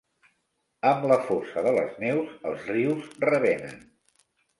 [0.91, 3.77] Amb la fosa de les neus els rius revenen.